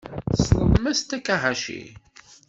Tessneḍ 0.29 0.71
Mass 0.79 1.01
Takahashi? 1.01 1.81